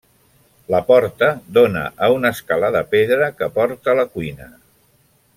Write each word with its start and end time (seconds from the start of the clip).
La 0.75 0.79
porta 0.87 1.27
dóna 1.57 1.83
a 2.07 2.09
una 2.15 2.31
escala 2.37 2.71
de 2.79 2.81
pedra 2.97 3.27
que 3.41 3.49
porta 3.59 3.93
a 3.93 3.97
la 4.03 4.07
cuina. 4.15 4.49